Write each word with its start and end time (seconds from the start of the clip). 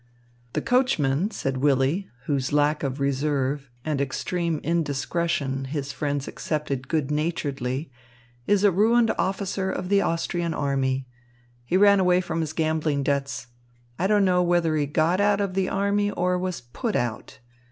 "The 0.53 0.63
coachman," 0.63 1.29
said 1.29 1.57
Willy, 1.57 2.09
whose 2.25 2.51
lack 2.51 2.81
of 2.81 2.99
reserve 2.99 3.69
and 3.85 4.01
extreme 4.01 4.57
indiscretion 4.63 5.65
his 5.65 5.91
friends 5.93 6.27
accepted 6.27 6.87
good 6.87 7.11
naturedly, 7.11 7.91
"is 8.47 8.63
a 8.63 8.71
ruined 8.71 9.11
officer 9.19 9.69
of 9.69 9.89
the 9.89 10.01
Austrian 10.01 10.55
army. 10.55 11.07
He 11.65 11.77
ran 11.77 11.99
away 11.99 12.19
from 12.19 12.41
his 12.41 12.51
gambling 12.53 13.03
debts. 13.03 13.45
I 13.99 14.07
don't 14.07 14.25
know 14.25 14.41
whether 14.41 14.75
he 14.75 14.87
got 14.87 15.21
out 15.21 15.39
of 15.39 15.53
the 15.53 15.69
army 15.69 16.09
or 16.09 16.35
was 16.35 16.61
put 16.61 16.95
out. 16.95 17.37